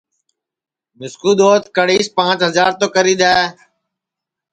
مِسکُو 0.97 1.31
دؔوت 1.37 1.63
کڑیس 1.75 2.07
پانٚچ 2.17 2.39
ہجار 2.47 2.71
تو 2.79 2.87
کری 2.95 3.15
دؔے 3.19 3.41